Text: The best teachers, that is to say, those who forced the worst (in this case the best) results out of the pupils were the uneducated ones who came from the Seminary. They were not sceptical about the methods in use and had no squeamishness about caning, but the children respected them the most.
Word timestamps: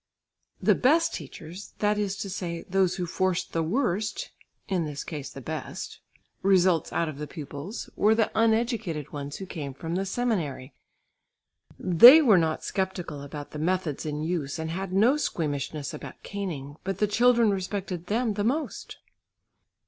The 0.59 0.73
best 0.73 1.13
teachers, 1.13 1.75
that 1.77 1.99
is 1.99 2.15
to 2.23 2.29
say, 2.31 2.63
those 2.67 2.95
who 2.95 3.05
forced 3.05 3.53
the 3.53 3.61
worst 3.61 4.31
(in 4.67 4.83
this 4.85 5.03
case 5.03 5.29
the 5.29 5.41
best) 5.41 5.99
results 6.41 6.91
out 6.91 7.07
of 7.07 7.19
the 7.19 7.27
pupils 7.27 7.87
were 7.95 8.15
the 8.15 8.31
uneducated 8.33 9.13
ones 9.13 9.35
who 9.35 9.45
came 9.45 9.75
from 9.75 9.93
the 9.93 10.07
Seminary. 10.07 10.73
They 11.77 12.19
were 12.19 12.39
not 12.39 12.63
sceptical 12.63 13.21
about 13.21 13.51
the 13.51 13.59
methods 13.59 14.03
in 14.03 14.23
use 14.23 14.57
and 14.57 14.71
had 14.71 14.91
no 14.91 15.17
squeamishness 15.17 15.93
about 15.93 16.23
caning, 16.23 16.77
but 16.83 16.97
the 16.97 17.05
children 17.05 17.51
respected 17.51 18.07
them 18.07 18.33
the 18.33 18.43
most. 18.43 18.97